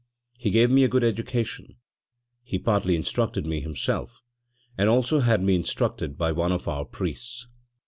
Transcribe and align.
He 0.35 0.49
gave 0.49 0.71
me 0.71 0.83
a 0.83 0.87
good 0.87 1.03
education; 1.03 1.75
he 2.41 2.57
partly 2.57 2.95
instructed 2.95 3.45
me 3.45 3.61
himself, 3.61 4.23
and 4.75 4.89
also 4.89 5.19
had 5.19 5.43
me 5.43 5.53
instructed 5.53 6.17
by 6.17 6.31
one 6.31 6.51
of 6.51 6.67
our 6.67 6.85
priests. 6.85 7.45